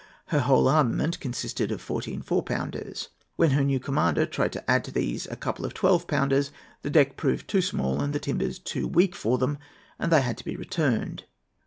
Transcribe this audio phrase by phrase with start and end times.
[0.29, 3.09] Her whole armament consisted of fourteen 4 pounders.
[3.35, 6.89] When her new commander tried to add to these a couple of 12 pounders, the
[6.89, 9.59] deck proved too small and the timbers too weak for them,
[9.99, 11.25] and they had to be returned.